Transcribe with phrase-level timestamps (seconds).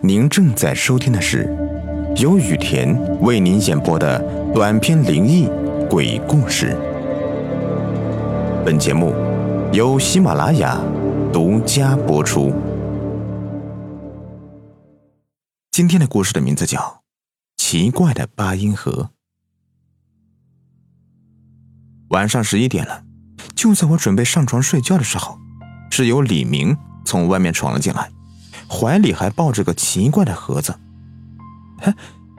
[0.00, 1.44] 您正在收听的是
[2.22, 4.22] 由雨田为您演播的
[4.54, 5.48] 短篇灵异
[5.90, 6.76] 鬼故事。
[8.64, 9.12] 本节目
[9.72, 10.80] 由喜马拉雅
[11.32, 12.54] 独家播出。
[15.72, 16.78] 今天的故事的名字叫
[17.56, 18.92] 《奇怪的八音盒》。
[22.10, 23.02] 晚上十一点了，
[23.56, 25.38] 就在我准备上床睡觉的时候，
[25.90, 28.12] 室友李明从外面闯了进来。
[28.68, 30.78] 怀里还抱着个奇怪的盒子，
[31.80, 31.92] 嘿，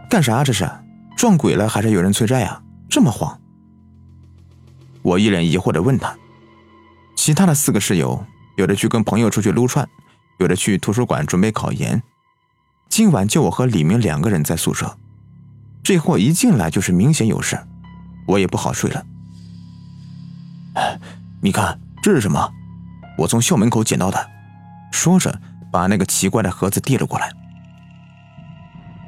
[0.10, 0.70] 干啥这是？
[1.18, 2.62] 撞鬼了还是有人催债啊？
[2.90, 3.38] 这么慌！
[5.02, 6.16] 我一脸疑惑的问他。
[7.16, 8.24] 其他的四个室友，
[8.56, 9.86] 有的去跟朋友出去撸串，
[10.38, 12.02] 有的去图书馆准备考研。
[12.88, 14.98] 今晚就我和李明两个人在宿舍。
[15.84, 17.60] 这货一进来就是明显有事，
[18.28, 19.06] 我也不好睡了。
[21.42, 22.54] 你看这是什么？
[23.18, 24.30] 我从校门口捡到的。
[24.92, 25.42] 说着。
[25.72, 27.32] 把那个奇怪的盒子递了过来，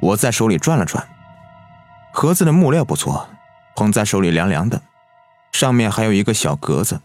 [0.00, 1.06] 我在手里转了转，
[2.12, 3.28] 盒子的木料不错，
[3.74, 4.80] 捧在手里凉凉的，
[5.52, 7.00] 上面还有一个小格子，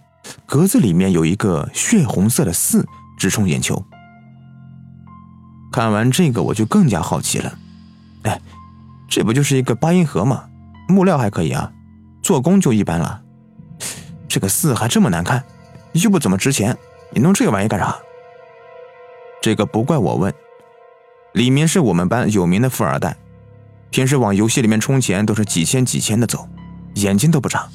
[0.45, 3.83] 格子里面有一个血红色的四，直冲眼球。
[5.71, 7.57] 看完这个，我就更加好奇了，
[8.23, 8.39] 哎，
[9.09, 10.45] 这不就是一个八音盒吗？
[10.87, 11.71] 木料还可以啊，
[12.21, 13.21] 做工就一般了，
[14.27, 15.43] 这个四还这么难看，
[15.91, 16.77] 又不怎么值钱，
[17.11, 17.95] 你弄这个玩意干啥？
[19.47, 20.33] 这个不怪我问，
[21.31, 23.15] 李明是我们班有名的富二代，
[23.89, 26.45] 平时往游戏里面充钱都是几千几千的走，
[26.95, 27.65] 眼睛都不眨。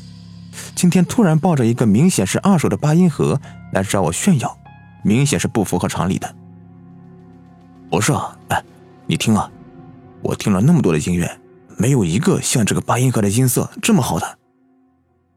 [0.75, 3.41] 今天突然抱着一个明显是二手的八音盒
[3.73, 4.55] 来找我炫耀，
[5.03, 6.34] 明显是不符合常理的。
[7.91, 8.62] 不是啊，哎，
[9.07, 9.51] 你听啊，
[10.20, 11.41] 我听了那么多的音乐，
[11.79, 14.39] 没有一个像这个八音盒的音色这么好的，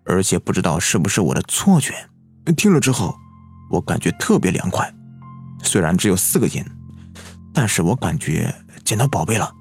[0.03, 1.94] 而且不知道是不是我的错觉，
[2.58, 3.16] 听了之后
[3.72, 4.94] 我感觉特别凉快。
[5.66, 6.63] 虽然只有四个音，
[7.53, 8.53] 但是我感觉
[8.85, 9.52] 捡到宝贝了。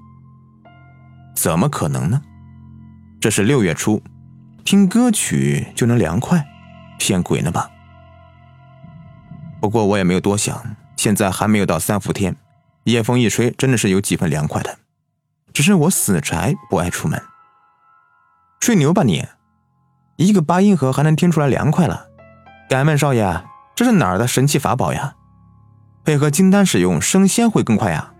[1.35, 2.21] 怎么可能呢？
[3.19, 4.01] 这是六月初，
[4.63, 6.45] 听歌曲就能凉快，
[6.99, 7.69] 骗鬼呢吧？
[9.59, 10.63] 不过我也没有多想，
[10.95, 12.35] 现在还没有到三伏天，
[12.83, 14.77] 夜风一吹，真的是有几分凉快的。
[15.51, 17.21] 只是我死宅不爱出门。
[18.59, 19.25] 吹牛吧你！
[20.17, 22.07] 一个八音盒还能听出来凉快了？
[22.69, 23.43] 敢问少爷，
[23.75, 25.15] 这是哪儿的神奇法宝呀？
[26.05, 28.13] 配合金丹使用，升仙会更快呀！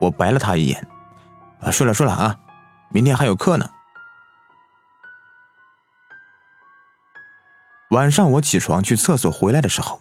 [0.00, 0.88] 我白了他一眼。
[1.60, 2.36] 啊，睡了睡了啊，
[2.88, 3.70] 明天还有课呢。
[7.90, 10.00] 晚上我起床去厕所回来的时候，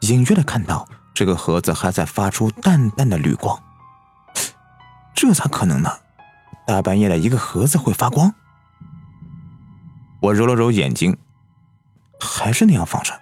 [0.00, 3.60] 隐约的看到这个盒子还在发出淡淡的绿光。
[5.14, 5.90] 这咋可能呢？
[6.66, 8.32] 大半夜的一个盒子会发光？
[10.20, 11.18] 我揉了揉眼睛，
[12.20, 13.12] 还是那样放着，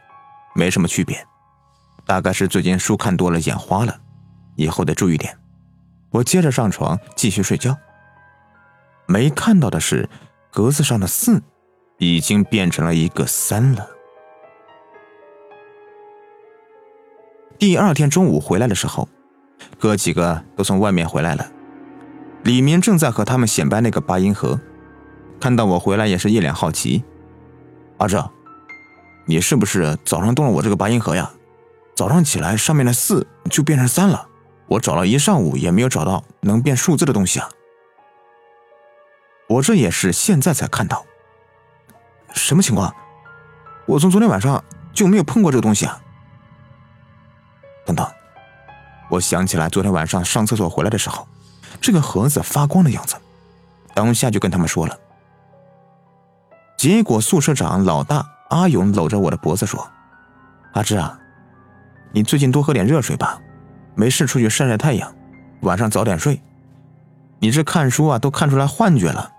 [0.54, 1.26] 没什么区别。
[2.06, 3.98] 大概是最近书看多了，眼花了，
[4.54, 5.36] 以后得注意点。
[6.10, 7.76] 我接着上床继续睡觉。
[9.06, 10.08] 没看到的是，
[10.52, 11.42] 格子上的四
[11.98, 13.88] 已经变成了一个三了。
[17.58, 19.08] 第二天中午回来的时候，
[19.78, 21.50] 哥几个都从外面回来了。
[22.44, 24.60] 李明正在和他们显摆那个八音盒，
[25.40, 27.02] 看到我回来也是一脸好奇
[27.98, 28.30] ：“阿哲，
[29.26, 31.28] 你是不是早上动了我这个八音盒呀？”
[31.96, 34.28] 早上起来，上面的四就变成三了。
[34.66, 37.48] 我找了一上午也没有找到能变数字的东西啊！
[39.48, 41.06] 我这也是现在才看到，
[42.34, 42.94] 什么情况？
[43.86, 44.62] 我从昨天晚上
[44.92, 45.98] 就没有碰过这个东西啊！
[47.86, 48.06] 等等，
[49.08, 51.26] 我想起来昨天晚上上厕所回来的时候，
[51.80, 53.16] 这个盒子发光的样子，
[53.94, 54.98] 当下就跟他们说了。
[56.76, 59.88] 结果宿舍长老大阿勇搂着我的脖子说
[60.74, 61.18] ：“阿志啊。”
[62.16, 63.38] 你最近多喝点热水吧，
[63.94, 65.14] 没事出去晒晒太阳，
[65.60, 66.40] 晚上早点睡。
[67.40, 69.30] 你这看书啊，都看出来幻觉了。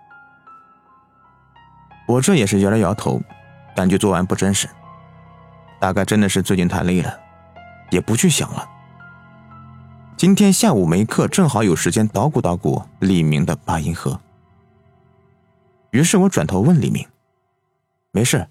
[2.08, 3.20] 我这也是摇了摇头，
[3.76, 4.70] 感觉昨晚不真实，
[5.80, 7.20] 大概真的是最近太累了，
[7.90, 8.70] 也不去想了。
[10.16, 14.20] 今天下午没课，正好有时间捣鼓捣鼓李明的八音盒。
[15.90, 17.08] 于是我转头问李明
[18.14, 18.48] ：“没事，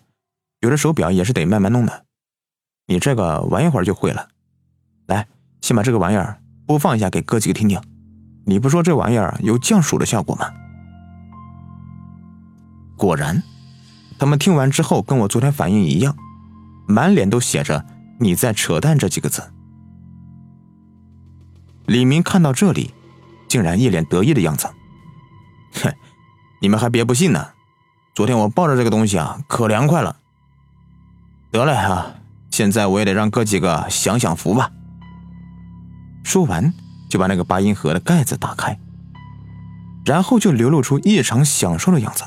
[0.59, 2.06] 有的手表也是得慢慢弄的。”
[2.87, 4.29] 你这个玩一会儿就会了，
[5.07, 5.27] 来，
[5.61, 7.81] 先把这个玩意儿播放一下给哥几个听听。
[8.45, 10.49] 你不说这玩意儿有降暑的效果吗？
[12.97, 13.43] 果然，
[14.19, 16.17] 他们听完之后跟我昨天反应一样，
[16.87, 17.85] 满脸都写着
[18.21, 19.43] “你在扯淡”这几个字。
[21.87, 22.95] 李明看到这里，
[23.49, 24.69] 竟然一脸得意的样子。
[25.83, 25.93] 哼，
[26.61, 27.49] 你们还别不信呢，
[28.15, 30.17] 昨天我抱着这个东西啊，可凉快了。
[31.51, 32.15] 得了啊！
[32.57, 34.71] 现在我也得让哥几个享享福吧。
[36.25, 36.73] 说完，
[37.07, 38.79] 就把那个八音盒的盖子打开，
[40.07, 42.25] 然后就流露出异常享受的样子。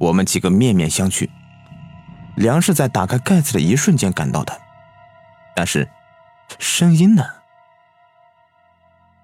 [0.00, 1.28] 我们几个面面相觑。
[2.34, 4.58] 梁氏在打开盖子的一瞬间赶到的，
[5.54, 5.86] 但是
[6.58, 7.22] 声音呢？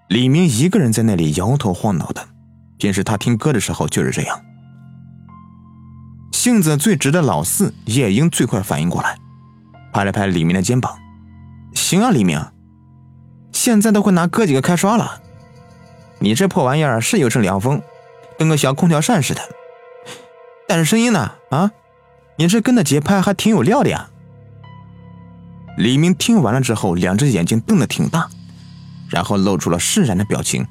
[0.08, 2.28] 李明一个人在那里摇头晃脑的，
[2.76, 4.44] 平时他听歌的时候就是这样。
[6.32, 9.16] 性子最直的老四夜莺最快反应过来，
[9.98, 10.96] 拍了拍李明的肩膀
[11.74, 12.40] ：“行啊，李明，
[13.50, 15.20] 现在都会拿哥几个开刷了。
[16.20, 17.82] 你这破玩意儿是有阵凉风，
[18.38, 19.40] 跟个小空调扇似的，
[20.68, 21.32] 但是声音呢？
[21.50, 21.72] 啊？”
[22.38, 24.08] 你这跟的节拍还挺有料的呀！
[25.76, 28.28] 李明听完了之后，两只眼睛瞪得挺大，
[29.08, 30.64] 然后露出了释然的表情。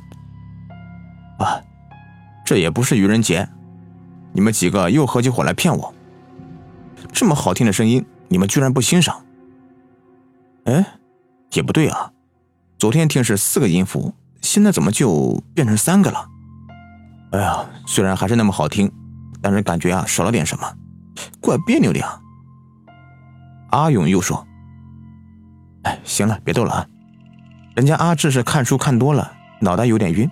[1.37, 1.59] 啊，
[2.45, 3.49] 这也不是愚人节，
[4.31, 5.93] 你们几个又合起伙来骗我。
[7.11, 9.23] 这么好听的声音，你们居然不欣赏？
[10.65, 10.85] 哎，
[11.53, 12.11] 也不对啊，
[12.77, 16.27] 昨天听是四个音符，现在怎么就变成三个了？
[17.31, 18.91] 哎呀，虽然还是那么好听，
[19.41, 20.75] 但是感觉啊少了点什么。
[21.39, 22.19] 怪别扭的呀。
[23.71, 24.45] 阿勇又说
[25.83, 26.87] ：“哎，行了，别逗了啊！
[27.75, 29.31] 人家阿志是看书看多了，
[29.61, 30.29] 脑袋有点晕。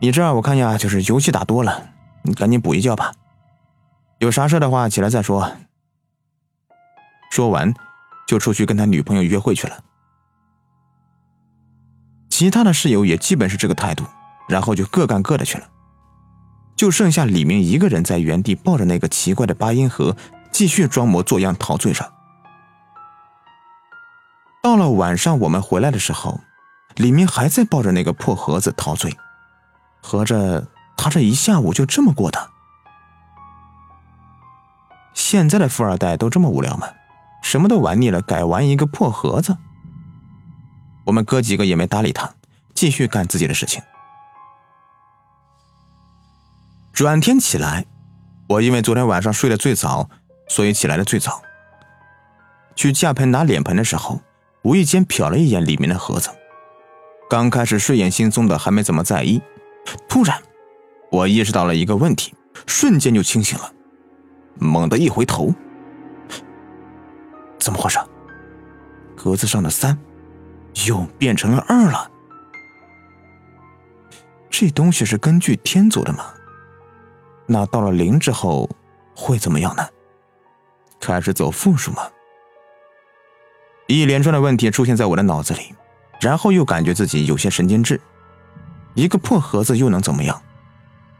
[0.00, 1.90] 你这我看呀，就是游戏打多了，
[2.22, 3.12] 你赶紧补一觉吧。
[4.18, 5.50] 有啥事的话，起来再说。”
[7.30, 7.72] 说完，
[8.26, 9.82] 就出去跟他女朋友约会去了。
[12.28, 14.04] 其他的室友也基本是这个态度，
[14.48, 15.68] 然后就各干各的去了。
[16.76, 20.16] 就剩下李明一个人在原地抱着那个奇怪的八音盒，
[20.50, 22.10] 继续装模作样陶醉着。
[24.62, 26.40] 到了晚上，我们回来的时候，
[26.96, 29.14] 李明还在抱着那个破盒子陶醉，
[30.00, 30.66] 合着
[30.96, 32.50] 他这一下午就这么过的。
[35.12, 36.88] 现在的富二代都这么无聊吗？
[37.50, 39.56] 什么都玩腻了，改玩一个破盒子。
[41.04, 42.32] 我们哥几个也没搭理他，
[42.76, 43.82] 继续干自己的事情。
[46.92, 47.86] 转天起来，
[48.50, 50.08] 我因为昨天晚上睡得最早，
[50.46, 51.42] 所以起来的最早。
[52.76, 54.20] 去架盆拿脸盆的时候，
[54.62, 56.30] 无意间瞟了一眼里面的盒子。
[57.28, 59.42] 刚开始睡眼惺忪的还没怎么在意，
[60.08, 60.40] 突然，
[61.10, 62.32] 我意识到了一个问题，
[62.64, 63.72] 瞬间就清醒了。
[64.54, 65.52] 猛地一回头，
[67.60, 67.98] 怎么回事？
[69.16, 69.96] 格子上的三，
[70.86, 72.10] 又变成了二了。
[74.48, 76.24] 这东西是根据天做的吗？
[77.46, 78.68] 那到了零之后
[79.14, 79.86] 会怎么样呢？
[80.98, 82.02] 开始走负数吗？
[83.86, 85.74] 一连串的问题出现在我的脑子里，
[86.20, 88.00] 然后又感觉自己有些神经质。
[88.94, 90.40] 一个破盒子又能怎么样？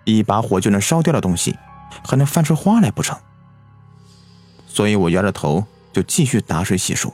[0.04, 1.58] 一把火就能烧掉的东西，
[2.06, 3.18] 还能翻出花来不成？
[4.66, 7.12] 所以我摇着头就继续打水洗漱。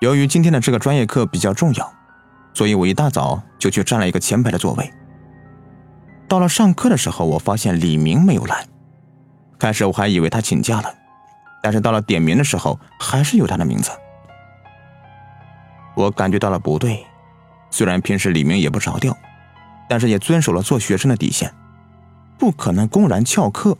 [0.00, 1.92] 由于今天的这个专业课比较重要，
[2.54, 4.92] 所以我一大早就去占了一个前排的座位。
[6.26, 8.66] 到了上课的时候，我发现李明没有来。
[9.58, 10.92] 开始我还以为他请假了，
[11.62, 13.92] 但是到了点名的时候，还是有他的名字。
[15.94, 17.06] 我感觉到了不对，
[17.70, 19.16] 虽然平时李明也不着调，
[19.88, 21.54] 但是也遵守了做学生的底线，
[22.38, 23.78] 不可能公然翘课。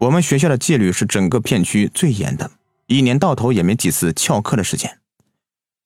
[0.00, 2.50] 我们学校的纪律是整个片区最严的，
[2.86, 4.98] 一年到头也没几次翘课的时间，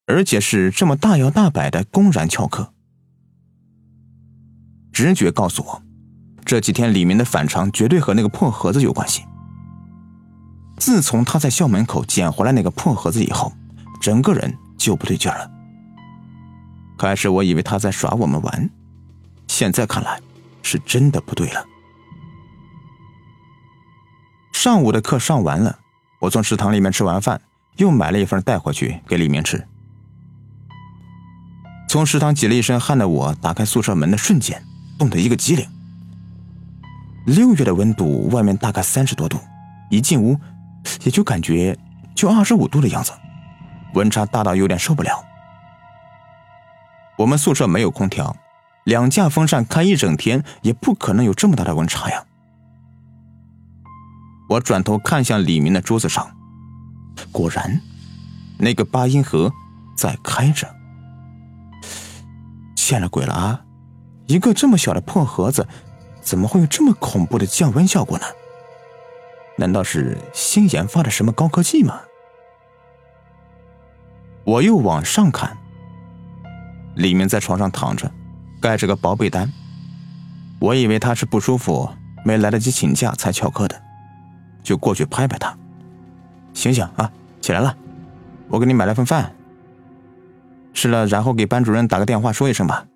[0.06, 2.72] 而且是这么大摇大摆的公然翘课。
[4.92, 5.82] 直觉告诉我，
[6.44, 9.24] 这几天李明的反常绝对和那个破盒子有关系。
[10.76, 13.52] 自从他在校门口捡回来那个破盒子以后，
[14.00, 15.50] 整个人就不对劲了。
[16.96, 18.70] 开始我以为他在耍我们玩，
[19.48, 20.20] 现在看来
[20.62, 21.64] 是真的不对了。
[24.54, 25.80] 上午的课上完了，
[26.20, 27.38] 我从食堂里面吃完饭，
[27.76, 29.66] 又买了一份带回去给李明吃。
[31.88, 34.62] 从食堂挤了一身汗的我，打开宿舍门的瞬间。
[34.96, 35.68] 冻得一个机灵。
[37.26, 39.38] 六月的温度，外面大概三十多度，
[39.90, 40.38] 一进屋，
[41.02, 41.76] 也就感觉
[42.14, 43.12] 就二十五度的样子，
[43.94, 45.22] 温差大到有点受不了。
[47.18, 48.36] 我们宿舍没有空调，
[48.84, 52.24] 两架风扇开一整天，也不可能有这么大的温差呀。
[54.54, 56.30] 我转头看向李明的桌子上，
[57.32, 57.80] 果然，
[58.56, 59.52] 那个八音盒
[59.96, 60.72] 在开着。
[62.76, 63.64] 见了鬼了啊！
[64.26, 65.66] 一个这么小的破盒子，
[66.22, 68.24] 怎么会有这么恐怖的降温效果呢？
[69.56, 72.02] 难道是新研发的什么高科技吗？
[74.44, 75.56] 我又往上看，
[76.94, 78.08] 李明在床上躺着，
[78.60, 79.52] 盖着个薄被单。
[80.60, 81.90] 我以为他是不舒服，
[82.24, 83.82] 没来得及请假才翘课的，
[84.64, 85.56] 就过去拍拍他
[86.52, 87.08] ：“醒醒啊，
[87.40, 87.76] 起来了。”
[88.50, 89.32] 我给你买了份饭，
[90.72, 92.86] 吃了然后给班主任打个电话说一声吧，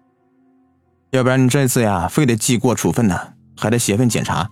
[1.11, 4.51] 要不然你这次呀非得记过处分呢，还得写份检查。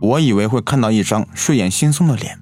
[0.00, 2.38] 我以为会看到一张睡眼惺忪的脸，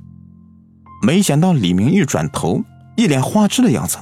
[1.02, 2.62] 没想到李明一转头，
[2.96, 3.98] 一脸花痴的样子，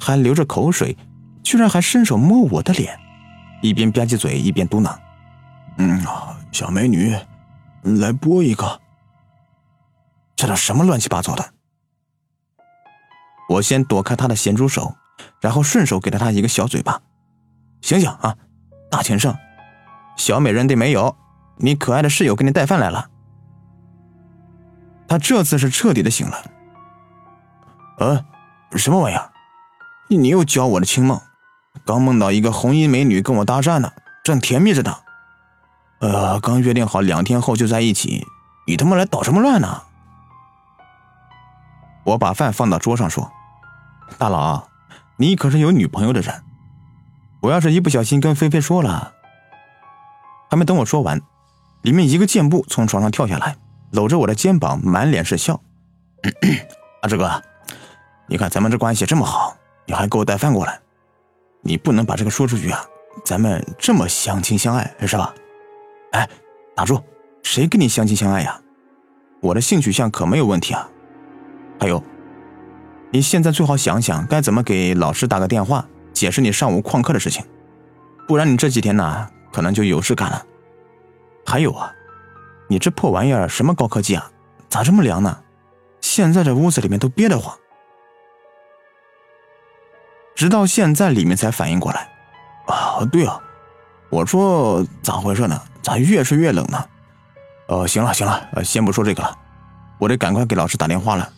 [0.00, 0.96] 还流着口水，
[1.42, 2.98] 居然还伸手摸我的脸，
[3.62, 4.96] 一边吧唧嘴一边嘟囔
[5.76, 6.00] ：“嗯，
[6.50, 7.14] 小美女，
[7.96, 8.80] 来播一个。”
[10.36, 11.52] 这都什么乱七八糟的！
[13.48, 14.94] 我先躲开他的咸猪手，
[15.40, 17.00] 然后顺手给了他一个小嘴巴。
[17.80, 18.36] 醒醒啊，
[18.90, 19.34] 大情圣，
[20.16, 21.16] 小美人对没有？
[21.56, 23.10] 你可爱的室友给你带饭来了。
[25.08, 26.44] 他这次是彻底的醒了。
[27.98, 28.24] 呃，
[28.76, 29.32] 什么玩意儿？
[30.10, 31.20] 你又教我的清梦？
[31.84, 33.92] 刚梦到一个红衣美女跟我搭讪呢，
[34.22, 34.98] 正甜蜜着呢。
[36.00, 38.26] 呃，刚约定好两天后就在一起，
[38.66, 39.82] 你他妈来捣什么乱呢？
[42.04, 43.30] 我把饭放到桌上说
[44.16, 44.68] ：“大佬，
[45.16, 46.42] 你可是有女朋友的人，
[47.40, 49.12] 我要是一不小心跟菲菲说了……”
[50.48, 51.20] 还没等我说完，
[51.82, 53.56] 里面一个箭步从床上跳下来，
[53.90, 55.60] 搂着我的肩膀，满脸是笑
[57.02, 57.42] ：“阿志哥，
[58.28, 60.80] 你看咱们这关系这么好，你还给我带饭过来，
[61.60, 62.82] 你不能把这个说出去啊！
[63.24, 65.34] 咱们这么相亲相爱，是吧？”
[66.12, 66.28] 哎，
[66.74, 67.02] 打住！
[67.42, 68.60] 谁跟你相亲相爱呀？
[69.40, 70.88] 我的性取向可没有问题啊！
[71.78, 72.02] 还有，
[73.10, 77.44] 你现在最好想想该怎么给老师打个电话，解释你上午旷课的事情，
[78.26, 80.44] 不然你这几天呢，可能就有事干了。
[81.46, 81.94] 还有啊，
[82.68, 84.30] 你这破玩意儿什么高科技啊，
[84.68, 85.38] 咋这么凉呢？
[86.00, 87.56] 现在这屋子里面都憋得慌。
[90.34, 92.10] 直到现在，里面才反应过来，
[92.66, 93.40] 啊，对啊，
[94.10, 95.60] 我说咋回事呢？
[95.88, 96.84] 咋越睡越冷呢？
[97.68, 99.34] 呃，行了行了，呃，先不说这个了，
[99.96, 101.32] 我得赶快给老师打电话了。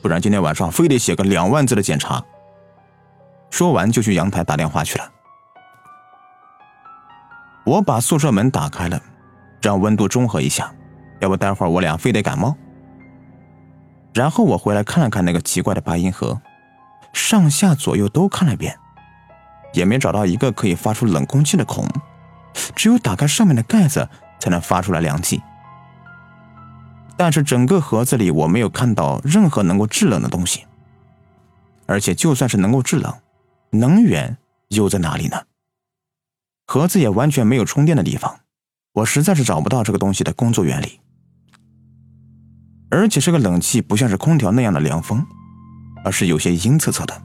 [0.00, 2.22] 不然今天晚上非得写个两万字的检查。
[3.50, 5.10] 说完就去阳台打电话去了。
[7.64, 9.02] 我把宿舍门打开了，
[9.60, 10.72] 让温度中和一下，
[11.18, 12.56] 要不待会儿我俩非得感冒。
[14.14, 16.40] 然后我回来看了看那个奇怪的白银盒，
[17.12, 18.78] 上下左右都看了一遍，
[19.72, 21.84] 也没找到一个可以发出冷空气的孔，
[22.74, 25.42] 只有打开上面的盖子才能发出来凉气。
[27.16, 30.64] 但是整个盒子里我没有看到任何能够制冷的东西，
[31.86, 33.14] 而且就算是能够制冷，
[33.70, 34.36] 能源
[34.68, 35.42] 又在哪里呢？
[36.66, 38.40] 盒子也完全没有充电的地方，
[38.94, 41.00] 我实在是找不到这个东西的工作原理。
[42.90, 45.24] 而且这个冷气不像是空调那样的凉风，
[46.04, 47.22] 而是有些阴恻恻的，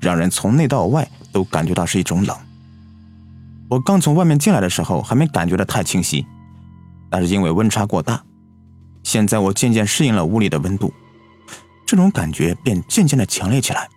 [0.00, 2.36] 让人从内到外都感觉到是一种冷。
[3.70, 6.26] 我刚从外面进来的时候还没感觉的太清晰，
[7.08, 8.20] 但是因为温差过大。
[9.04, 10.92] 现在我渐渐适应了屋里的温度，
[11.86, 13.88] 这种感觉便渐渐的强烈起来，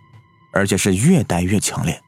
[0.52, 2.00] 而且是越待越强烈。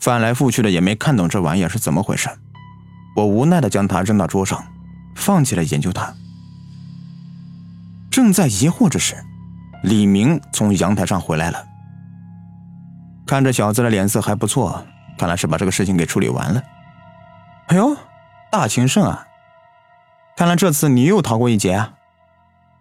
[0.00, 2.30] 翻来覆去的也没看懂这玩意儿是怎么回事，
[3.14, 4.64] 我无奈的将它扔到桌上，
[5.14, 6.14] 放弃了研究它。
[8.10, 9.14] 正在疑惑之时，
[9.82, 11.62] 李明从阳台上回来了，
[13.26, 14.84] 看这小子的脸色还不错，
[15.18, 16.62] 看来是把这个事情给处理完了。
[17.66, 17.94] 哎呦，
[18.50, 19.26] 大情圣啊！
[20.36, 21.94] 看来这次你又逃过一劫啊！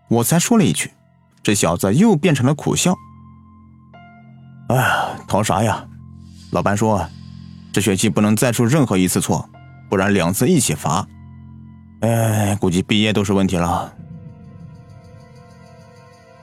[0.08, 0.94] 我才说了一句，
[1.44, 2.96] 这小子又变成了苦笑。
[4.70, 5.86] 哎呀，逃啥呀？
[6.52, 7.06] 老班说，
[7.74, 9.50] 这学期不能再出任何一次错，
[9.90, 11.06] 不然两次一起罚。
[12.02, 13.92] 哎，估计毕业都是问题了。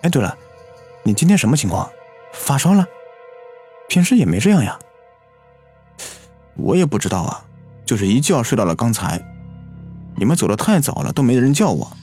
[0.03, 0.37] 哎，对了，
[1.05, 1.89] 你今天什么情况？
[2.33, 2.85] 发烧了？
[3.89, 4.79] 平时也没这样呀。
[6.57, 7.45] 我也不知道啊，
[7.85, 9.21] 就是一觉睡到了刚才。
[10.17, 11.97] 你们走的太早了，都没人叫我。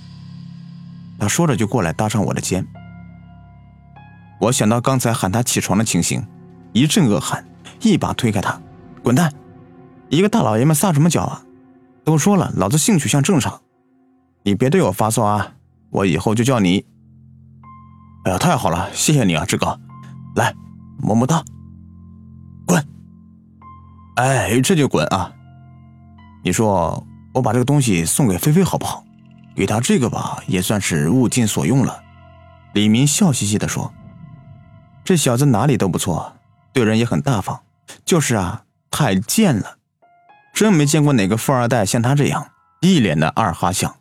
[1.18, 2.66] 他说着就过来搭上我的肩。
[4.40, 6.26] 我想到刚才喊他起床的情形，
[6.74, 7.46] 一阵恶寒，
[7.82, 8.60] 一把推开他，
[9.04, 9.32] 滚蛋！
[10.10, 11.44] 一个大老爷们撒什么娇啊？
[12.04, 13.62] 都说了，老子性取向正常。
[14.44, 15.54] 你别对我发骚啊！
[15.92, 16.86] 我以后就叫你……
[18.26, 19.80] 哎呀，太好了，谢谢你啊，志哥。
[20.36, 20.54] 来，
[20.98, 21.44] 么么哒。
[22.66, 22.84] 滚！
[24.16, 25.34] 哎，这就滚啊！
[26.44, 27.06] 你说。
[27.34, 29.06] 我把这个东西送给菲菲好不好？
[29.56, 32.04] 给她这个吧，也算是物尽所用了。
[32.74, 33.94] 李明笑嘻嘻地说
[35.06, 36.34] ：“这小子哪里都不错，
[36.74, 37.62] 对人也很大方，
[38.04, 39.78] 就是啊，太贱了，
[40.54, 42.46] 真没见过哪个富二代像他这样，
[42.82, 43.96] 一脸的二哈相。”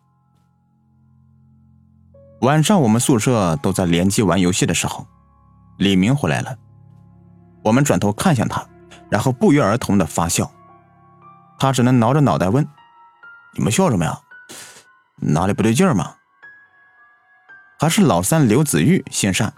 [2.43, 5.07] 晚上我们宿舍都在联机玩游戏的时候，
[5.79, 6.59] 李明回来了，
[7.63, 8.67] 我们转头看向他，
[9.11, 10.51] 然后不约而同的发笑，
[11.59, 12.67] 他只能挠着脑袋问。
[13.55, 14.21] 你们笑什么呀？
[15.17, 16.15] 哪里不对劲吗？
[17.79, 19.53] 还是老三刘子玉心善，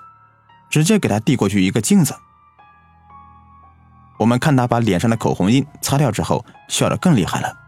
[0.70, 2.16] 直接给他递过去一个镜子。
[4.18, 7.58] 我们看他把脸上的口红印擦掉之后，笑得更厉害了。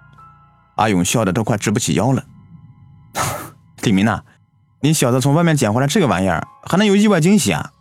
[0.77, 2.25] 阿勇笑得都快直不起腰了。
[3.83, 4.23] 李明呐，
[4.81, 7.73] 你小子从外面捡回来这个玩意儿，还能有意外惊喜啊？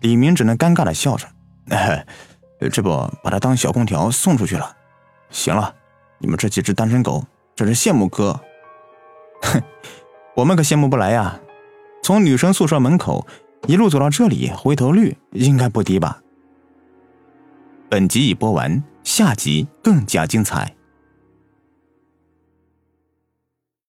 [0.00, 1.28] 李明只能尴尬的笑着，
[2.70, 2.90] 这不
[3.22, 4.76] 把他当小空调送出去了。
[5.30, 5.74] 行了，
[6.18, 7.24] 你们这几只单身狗
[7.56, 8.38] 真是羡慕哥。
[9.42, 9.60] 哼，
[10.36, 11.40] 我们可羡慕不来呀。
[12.02, 13.26] 从女生宿舍门口
[13.66, 16.20] 一路走到这里，回头率应该不低吧？
[17.88, 20.74] 本集已播完，下集更加精彩。